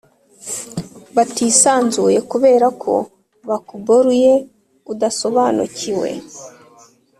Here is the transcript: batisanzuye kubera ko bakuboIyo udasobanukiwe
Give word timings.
batisanzuye 1.15 2.19
kubera 2.31 2.67
ko 2.81 2.93
bakuboIyo 3.49 4.33
udasobanukiwe 4.91 6.09